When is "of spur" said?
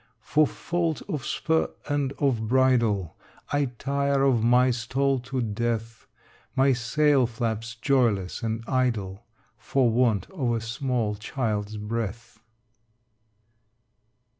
1.07-1.69